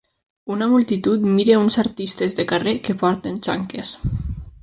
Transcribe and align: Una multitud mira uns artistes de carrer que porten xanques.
Una 0.53 0.67
multitud 0.69 1.27
mira 1.33 1.59
uns 1.65 1.77
artistes 1.83 2.35
de 2.41 2.47
carrer 2.53 2.75
que 2.87 2.97
porten 3.05 3.39
xanques. 3.49 3.95